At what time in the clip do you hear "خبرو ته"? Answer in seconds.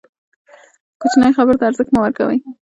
1.37-1.63